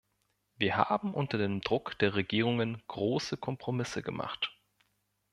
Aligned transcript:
Wir 0.57 0.77
haben 0.77 1.13
unter 1.13 1.37
dem 1.37 1.61
Druck 1.61 1.99
der 1.99 2.15
Regierungen 2.15 2.81
große 2.87 3.37
Kompromisse 3.37 4.01
gemacht. 4.01 4.51